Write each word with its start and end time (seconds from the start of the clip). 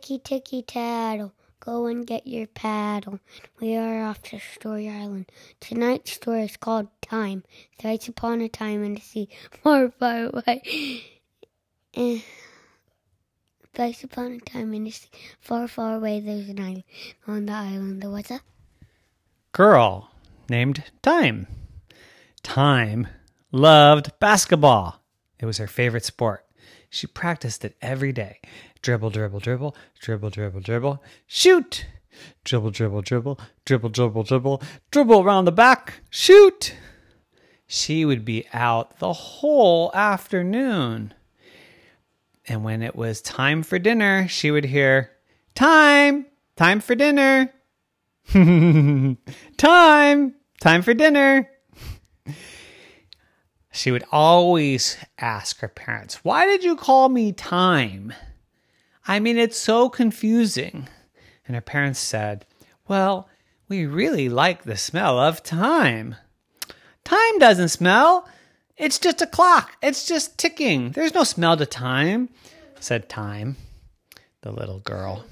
Ticky, 0.00 0.18
ticky, 0.18 0.62
tattle. 0.62 1.34
Go 1.60 1.84
and 1.84 2.06
get 2.06 2.26
your 2.26 2.46
paddle. 2.46 3.20
We 3.60 3.76
are 3.76 4.02
off 4.04 4.22
to 4.22 4.40
Story 4.40 4.88
Island. 4.88 5.30
Tonight's 5.60 6.12
story 6.12 6.44
is 6.44 6.56
called 6.56 6.88
Time. 7.02 7.44
Thrice 7.78 8.08
upon 8.08 8.40
a 8.40 8.48
time 8.48 8.82
in 8.82 8.94
the 8.94 9.02
sea, 9.02 9.28
far, 9.62 9.90
far 9.90 10.30
away. 10.32 11.02
Eh. 11.92 12.20
Thrice 13.74 14.02
upon 14.02 14.32
a 14.32 14.40
time 14.40 14.72
in 14.72 14.84
the 14.84 14.90
sea, 14.90 15.10
far, 15.38 15.68
far 15.68 15.96
away, 15.96 16.20
there's 16.20 16.48
an 16.48 16.60
island. 16.60 16.84
On 17.26 17.44
the 17.44 17.52
island, 17.52 18.00
there 18.00 18.08
was 18.08 18.30
a 18.30 18.40
Girl 19.52 20.10
named 20.48 20.82
Time. 21.02 21.46
Time 22.42 23.06
loved 23.52 24.18
basketball. 24.18 25.02
It 25.38 25.44
was 25.44 25.58
her 25.58 25.66
favorite 25.66 26.06
sport. 26.06 26.46
She 26.88 27.06
practiced 27.06 27.66
it 27.66 27.76
every 27.82 28.12
day. 28.12 28.40
Dribble, 28.82 29.10
dribble, 29.10 29.40
dribble, 29.40 29.76
dribble, 30.00 30.30
dribble, 30.30 30.60
dribble, 30.60 31.02
shoot! 31.26 31.86
Dribble, 32.44 32.70
dribble, 32.70 33.02
dribble, 33.02 33.38
dribble, 33.64 33.90
dribble, 33.90 34.22
dribble, 34.24 34.62
dribble 34.90 35.20
around 35.20 35.44
the 35.44 35.52
back, 35.52 36.00
shoot! 36.08 36.74
She 37.66 38.04
would 38.04 38.24
be 38.24 38.46
out 38.52 38.98
the 38.98 39.12
whole 39.12 39.90
afternoon. 39.94 41.14
And 42.48 42.64
when 42.64 42.82
it 42.82 42.96
was 42.96 43.20
time 43.20 43.62
for 43.62 43.78
dinner, 43.78 44.26
she 44.28 44.50
would 44.50 44.64
hear, 44.64 45.10
Time! 45.54 46.26
Time 46.56 46.80
for 46.80 46.94
dinner! 46.94 47.52
time! 49.56 50.34
Time 50.60 50.82
for 50.82 50.94
dinner! 50.94 51.50
She 53.72 53.90
would 53.90 54.04
always 54.10 54.96
ask 55.18 55.60
her 55.60 55.68
parents, 55.68 56.24
Why 56.24 56.46
did 56.46 56.64
you 56.64 56.76
call 56.76 57.08
me 57.08 57.32
time? 57.32 58.12
I 59.06 59.20
mean, 59.20 59.38
it's 59.38 59.58
so 59.58 59.88
confusing. 59.88 60.88
And 61.46 61.54
her 61.54 61.60
parents 61.60 61.98
said, 61.98 62.46
Well, 62.86 63.28
we 63.68 63.86
really 63.86 64.28
like 64.28 64.62
the 64.62 64.76
smell 64.76 65.18
of 65.18 65.38
thyme. 65.40 66.16
Time 67.04 67.38
doesn't 67.38 67.68
smell. 67.68 68.28
It's 68.76 68.98
just 68.98 69.22
a 69.22 69.26
clock. 69.26 69.76
It's 69.82 70.06
just 70.06 70.38
ticking. 70.38 70.92
There's 70.92 71.14
no 71.14 71.24
smell 71.24 71.56
to 71.56 71.66
time, 71.66 72.30
said 72.78 73.08
Time, 73.08 73.56
the 74.42 74.52
little 74.52 74.80
girl. 74.80 75.24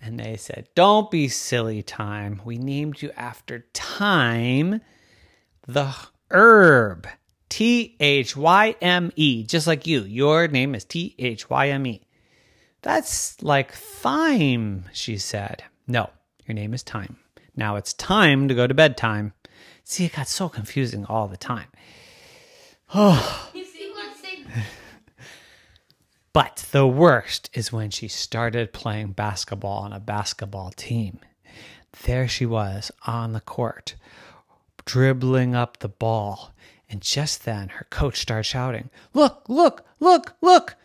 And 0.00 0.18
they 0.18 0.36
said, 0.36 0.68
Don't 0.74 1.10
be 1.10 1.28
silly, 1.28 1.82
Time. 1.82 2.40
We 2.44 2.56
named 2.56 3.02
you 3.02 3.10
after 3.16 3.66
Thyme, 3.74 4.80
the 5.66 5.94
herb. 6.30 7.06
T 7.48 7.96
H 7.98 8.36
Y 8.36 8.76
M 8.80 9.10
E, 9.16 9.42
just 9.42 9.66
like 9.66 9.86
you. 9.86 10.02
Your 10.02 10.48
name 10.48 10.74
is 10.74 10.84
T 10.84 11.14
H 11.18 11.48
Y 11.48 11.68
M 11.70 11.86
E. 11.86 12.02
That's 12.82 13.42
like 13.42 13.72
thyme, 13.72 14.84
she 14.92 15.18
said. 15.18 15.64
No, 15.86 16.10
your 16.46 16.54
name 16.54 16.74
is 16.74 16.82
Time. 16.82 17.16
Now 17.56 17.76
it's 17.76 17.92
time 17.92 18.46
to 18.48 18.54
go 18.54 18.66
to 18.66 18.74
bedtime. 18.74 19.32
See, 19.82 20.04
it 20.04 20.12
got 20.12 20.28
so 20.28 20.48
confusing 20.48 21.04
all 21.06 21.28
the 21.28 21.36
time. 21.36 21.68
Oh. 22.94 23.50
But 26.34 26.66
the 26.70 26.86
worst 26.86 27.50
is 27.52 27.72
when 27.72 27.90
she 27.90 28.06
started 28.06 28.72
playing 28.72 29.12
basketball 29.12 29.80
on 29.80 29.92
a 29.92 29.98
basketball 29.98 30.70
team. 30.70 31.18
There 32.04 32.28
she 32.28 32.46
was 32.46 32.92
on 33.06 33.32
the 33.32 33.40
court, 33.40 33.96
dribbling 34.84 35.56
up 35.56 35.78
the 35.78 35.88
ball. 35.88 36.52
And 36.88 37.00
just 37.00 37.44
then 37.44 37.70
her 37.70 37.86
coach 37.90 38.20
started 38.20 38.44
shouting, 38.44 38.90
Look, 39.14 39.48
look, 39.48 39.84
look, 39.98 40.36
look. 40.40 40.76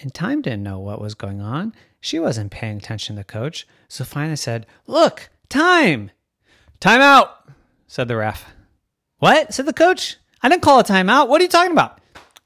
And 0.00 0.12
Time 0.12 0.42
didn't 0.42 0.62
know 0.62 0.78
what 0.78 1.00
was 1.00 1.14
going 1.14 1.40
on. 1.40 1.74
She 2.00 2.18
wasn't 2.18 2.52
paying 2.52 2.76
attention 2.76 3.16
to 3.16 3.20
the 3.20 3.24
coach. 3.24 3.66
So 3.88 4.04
finally 4.04 4.36
said, 4.36 4.66
Look, 4.86 5.30
Time! 5.48 6.10
Time 6.80 7.00
out, 7.00 7.48
said 7.86 8.08
the 8.08 8.16
ref. 8.16 8.52
What? 9.18 9.54
said 9.54 9.66
the 9.66 9.72
coach. 9.72 10.16
I 10.42 10.48
didn't 10.48 10.62
call 10.62 10.78
a 10.78 10.84
timeout. 10.84 11.28
What 11.28 11.40
are 11.40 11.44
you 11.44 11.48
talking 11.48 11.72
about? 11.72 12.00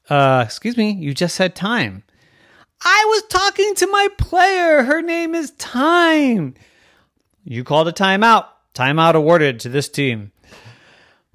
Uh, 0.09 0.43
excuse 0.45 0.77
me, 0.77 0.91
you 0.91 1.13
just 1.13 1.35
said 1.35 1.55
time. 1.55 2.03
I 2.81 3.05
was 3.09 3.23
talking 3.29 3.75
to 3.75 3.87
my 3.87 4.07
player. 4.17 4.83
Her 4.83 5.01
name 5.01 5.35
is 5.35 5.51
Time. 5.51 6.55
You 7.43 7.63
called 7.63 7.87
a 7.87 7.91
timeout. 7.91 8.47
Timeout 8.73 9.13
awarded 9.13 9.59
to 9.59 9.69
this 9.69 9.89
team. 9.89 10.31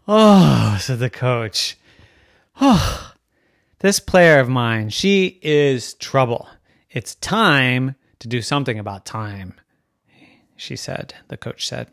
Oh, 0.08 0.76
said 0.80 0.98
the 0.98 1.10
coach. 1.10 1.76
Oh, 2.60 3.05
this 3.86 4.00
player 4.00 4.40
of 4.40 4.48
mine, 4.48 4.90
she 4.90 5.38
is 5.42 5.94
trouble. 5.94 6.48
It's 6.90 7.14
time 7.14 7.94
to 8.18 8.26
do 8.26 8.42
something 8.42 8.80
about 8.80 9.04
time, 9.06 9.54
she 10.56 10.74
said, 10.74 11.14
the 11.28 11.36
coach 11.36 11.68
said. 11.68 11.88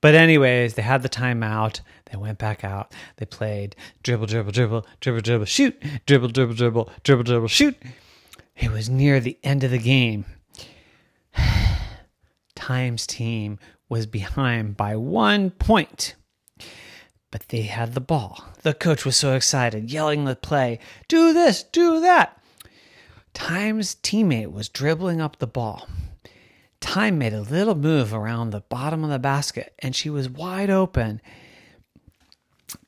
But, 0.00 0.16
anyways, 0.16 0.74
they 0.74 0.82
had 0.82 1.02
the 1.02 1.08
timeout. 1.08 1.80
They 2.10 2.18
went 2.18 2.38
back 2.38 2.64
out. 2.64 2.92
They 3.16 3.26
played 3.26 3.76
dribble, 4.02 4.26
dribble, 4.26 4.52
dribble, 4.52 4.86
dribble, 5.00 5.20
dribble, 5.20 5.44
shoot, 5.44 5.80
dribble, 6.04 6.28
dribble, 6.28 6.54
dribble, 6.54 6.90
dribble, 7.04 7.22
dribble, 7.22 7.48
shoot. 7.48 7.76
It 8.56 8.72
was 8.72 8.88
near 8.88 9.20
the 9.20 9.38
end 9.44 9.62
of 9.62 9.70
the 9.70 9.78
game. 9.78 10.24
Time's 12.56 13.06
team 13.06 13.60
was 13.88 14.06
behind 14.06 14.76
by 14.76 14.96
one 14.96 15.50
point. 15.50 16.16
But 17.30 17.48
they 17.48 17.62
had 17.62 17.94
the 17.94 18.00
ball. 18.00 18.44
The 18.62 18.74
coach 18.74 19.04
was 19.04 19.16
so 19.16 19.34
excited, 19.34 19.90
yelling 19.90 20.24
the 20.24 20.36
play 20.36 20.78
do 21.08 21.32
this, 21.32 21.62
do 21.62 22.00
that. 22.00 22.40
Time's 23.34 23.94
teammate 23.96 24.52
was 24.52 24.68
dribbling 24.68 25.20
up 25.20 25.38
the 25.38 25.46
ball. 25.46 25.86
Time 26.80 27.18
made 27.18 27.32
a 27.32 27.40
little 27.40 27.74
move 27.74 28.14
around 28.14 28.50
the 28.50 28.60
bottom 28.60 29.04
of 29.04 29.10
the 29.10 29.18
basket, 29.18 29.74
and 29.78 29.94
she 29.94 30.08
was 30.08 30.28
wide 30.28 30.70
open. 30.70 31.20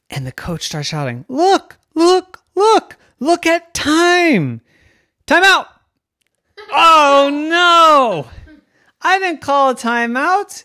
And 0.09 0.27
the 0.27 0.33
coach 0.33 0.65
started 0.65 0.85
shouting, 0.85 1.25
Look, 1.29 1.79
look, 1.95 2.43
look, 2.55 2.97
look 3.21 3.45
at 3.45 3.75
time. 3.75 4.61
Time 5.27 5.45
out. 5.45 5.67
oh, 6.73 7.29
no. 7.31 8.29
I 9.03 9.19
didn't 9.19 9.43
call 9.43 9.71
a 9.71 9.75
timeout. 9.75 10.65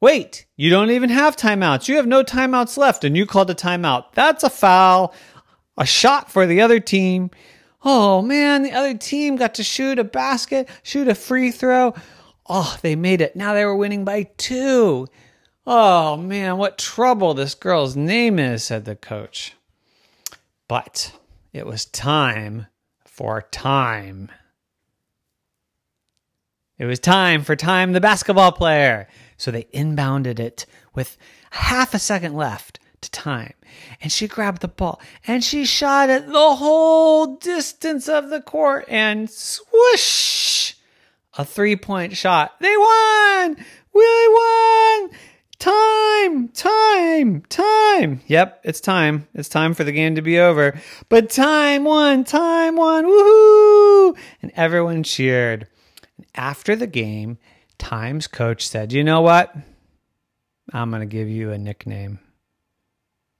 Wait, 0.00 0.46
you 0.56 0.70
don't 0.70 0.90
even 0.90 1.10
have 1.10 1.36
timeouts. 1.36 1.86
You 1.86 1.96
have 1.96 2.06
no 2.06 2.24
timeouts 2.24 2.78
left, 2.78 3.04
and 3.04 3.16
you 3.16 3.26
called 3.26 3.50
a 3.50 3.54
timeout. 3.54 4.12
That's 4.14 4.42
a 4.42 4.50
foul. 4.50 5.14
A 5.76 5.84
shot 5.84 6.30
for 6.30 6.46
the 6.46 6.60
other 6.62 6.80
team. 6.80 7.30
Oh 7.82 8.22
man, 8.22 8.62
the 8.62 8.72
other 8.72 8.96
team 8.96 9.36
got 9.36 9.54
to 9.54 9.62
shoot 9.62 9.98
a 9.98 10.04
basket, 10.04 10.68
shoot 10.82 11.08
a 11.08 11.14
free 11.14 11.50
throw. 11.50 11.94
Oh, 12.46 12.76
they 12.82 12.96
made 12.96 13.20
it. 13.20 13.36
Now 13.36 13.54
they 13.54 13.64
were 13.64 13.76
winning 13.76 14.04
by 14.04 14.24
two. 14.36 15.06
Oh 15.66 16.16
man, 16.16 16.56
what 16.56 16.78
trouble 16.78 17.34
this 17.34 17.54
girl's 17.54 17.96
name 17.96 18.38
is, 18.38 18.64
said 18.64 18.84
the 18.84 18.96
coach. 18.96 19.54
But 20.68 21.12
it 21.52 21.66
was 21.66 21.84
time 21.84 22.66
for 23.04 23.42
time. 23.42 24.30
It 26.78 26.86
was 26.86 26.98
time 26.98 27.42
for 27.42 27.56
time, 27.56 27.92
the 27.92 28.00
basketball 28.00 28.52
player. 28.52 29.06
So 29.40 29.50
they 29.50 29.64
inbounded 29.72 30.38
it 30.38 30.66
with 30.94 31.16
half 31.52 31.94
a 31.94 31.98
second 31.98 32.34
left 32.34 32.78
to 33.00 33.10
time. 33.10 33.54
And 34.02 34.12
she 34.12 34.28
grabbed 34.28 34.60
the 34.60 34.68
ball 34.68 35.00
and 35.26 35.42
she 35.42 35.64
shot 35.64 36.10
it 36.10 36.26
the 36.26 36.56
whole 36.56 37.36
distance 37.36 38.06
of 38.06 38.28
the 38.28 38.42
court 38.42 38.84
and 38.86 39.30
swoosh! 39.30 40.74
A 41.38 41.44
three 41.46 41.74
point 41.74 42.18
shot. 42.18 42.60
They 42.60 42.76
won! 42.76 43.56
We 43.94 44.28
won! 44.28 45.10
Time! 45.58 46.48
Time! 46.48 47.40
Time! 47.48 48.20
Yep, 48.26 48.60
it's 48.64 48.80
time. 48.82 49.26
It's 49.32 49.48
time 49.48 49.72
for 49.72 49.84
the 49.84 49.92
game 49.92 50.16
to 50.16 50.22
be 50.22 50.38
over. 50.38 50.78
But 51.08 51.30
time 51.30 51.84
won! 51.84 52.24
Time 52.24 52.76
won! 52.76 53.06
Woohoo! 53.06 54.18
And 54.42 54.52
everyone 54.54 55.02
cheered. 55.02 55.66
And 56.18 56.26
after 56.34 56.76
the 56.76 56.86
game, 56.86 57.38
Times 57.80 58.26
coach 58.26 58.68
said, 58.68 58.92
You 58.92 59.02
know 59.02 59.22
what? 59.22 59.52
I'm 60.72 60.90
going 60.90 61.00
to 61.00 61.06
give 61.06 61.28
you 61.28 61.50
a 61.50 61.58
nickname. 61.58 62.20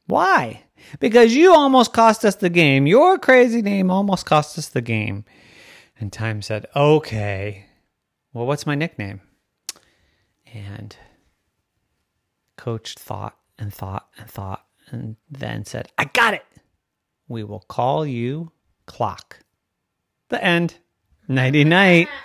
Why? 0.07 0.65
Because 0.99 1.35
you 1.37 1.55
almost 1.55 1.93
cost 1.93 2.25
us 2.25 2.35
the 2.35 2.51
game. 2.51 2.87
Your 2.87 3.19
crazy 3.19 3.63
name 3.63 3.91
almost 3.91 4.27
cost 4.27 4.59
us 4.59 4.69
the 4.69 4.81
game. 4.81 5.25
And 6.01 6.13
Time 6.13 6.43
said, 6.43 6.67
Okay. 6.75 7.67
Well, 8.33 8.47
what's 8.47 8.67
my 8.67 8.75
nickname? 8.75 9.21
And 10.53 10.97
coach 12.57 12.95
thought 12.95 13.37
and 13.59 13.73
thought 13.73 14.09
and 14.19 14.29
thought 14.29 14.65
and 14.91 15.17
then 15.31 15.65
said, 15.65 15.93
I 15.99 16.07
got 16.07 16.35
it. 16.35 16.45
We 17.29 17.45
will 17.45 17.61
call 17.61 18.07
you 18.07 18.51
Clock. 18.87 19.41
The 20.31 20.43
end. 20.43 20.75
Nighty 21.29 21.63
night. 21.65 22.09